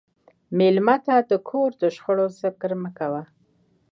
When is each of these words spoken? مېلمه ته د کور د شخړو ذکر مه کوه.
مېلمه 0.57 0.95
ته 1.05 1.15
د 1.29 1.31
کور 1.49 1.69
د 1.81 1.83
شخړو 1.95 2.25
ذکر 2.41 2.71
مه 2.81 2.91
کوه. 2.97 3.23